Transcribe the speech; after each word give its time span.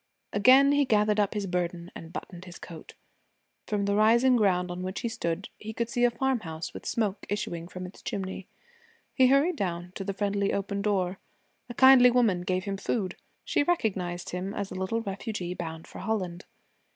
Again 0.33 0.71
he 0.71 0.83
gathered 0.83 1.19
up 1.19 1.35
his 1.35 1.45
burden 1.45 1.91
and 1.93 2.11
buttoned 2.11 2.45
his 2.45 2.57
coat. 2.57 2.95
From 3.67 3.85
the 3.85 3.93
rising 3.93 4.35
ground 4.35 4.71
on 4.71 4.81
which 4.81 5.01
he 5.01 5.07
stood 5.07 5.47
he 5.59 5.73
could 5.73 5.89
see 5.91 6.03
a 6.05 6.09
farmhouse 6.09 6.73
with 6.73 6.87
smoke 6.87 7.23
issuing 7.29 7.67
from 7.67 7.85
its 7.85 8.01
chimney. 8.01 8.47
He 9.13 9.27
hurried 9.27 9.57
down 9.57 9.91
to 9.93 10.03
the 10.03 10.15
friendly 10.15 10.53
open 10.53 10.81
door. 10.81 11.19
A 11.69 11.75
kindly 11.75 12.09
woman 12.09 12.41
gave 12.41 12.63
him 12.63 12.77
food. 12.77 13.15
She 13.45 13.61
recognized 13.61 14.31
him 14.31 14.55
as 14.55 14.71
a 14.71 14.73
little 14.73 15.01
refugee 15.03 15.53
bound 15.53 15.85
for 15.85 15.99
Holland. 15.99 16.45